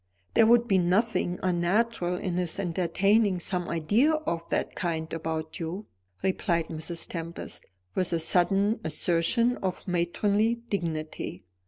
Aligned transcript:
"There 0.33 0.47
would 0.47 0.67
be 0.67 0.79
nothing 0.79 1.37
unnatural 1.43 2.15
in 2.15 2.37
his 2.37 2.57
entertaining 2.57 3.39
some 3.39 3.69
idea 3.69 4.13
of 4.13 4.49
that 4.49 4.73
kind 4.73 5.13
about 5.13 5.59
you," 5.59 5.85
replied 6.23 6.69
Mrs. 6.69 7.07
Tempest, 7.07 7.65
with 7.93 8.11
a 8.11 8.17
sudden 8.19 8.79
assertion 8.83 9.57
of 9.57 9.87
matronly 9.87 10.55
dignity. 10.55 11.43